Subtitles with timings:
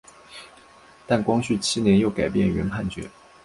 [1.05, 3.07] 但光绪七年又改变原判决。